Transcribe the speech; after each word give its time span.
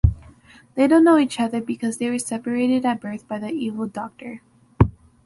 They 0.73 0.87
don’t 0.87 1.03
know 1.03 1.19
each 1.19 1.39
other 1.39 1.61
because 1.61 1.99
they 1.99 2.09
were 2.09 2.17
separated 2.17 2.87
at 2.87 2.99
birth 2.99 3.27
by 3.27 3.37
the 3.37 3.51
evil 3.51 3.85
Dr. 3.85 4.41